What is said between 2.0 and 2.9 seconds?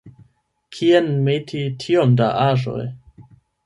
da aĵoj?